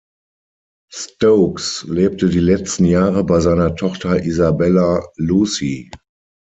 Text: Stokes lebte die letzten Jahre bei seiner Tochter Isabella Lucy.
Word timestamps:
Stokes 0.91 1.83
lebte 1.87 2.27
die 2.27 2.39
letzten 2.39 2.85
Jahre 2.85 3.23
bei 3.23 3.39
seiner 3.39 3.75
Tochter 3.75 4.23
Isabella 4.23 5.05
Lucy. 5.17 5.91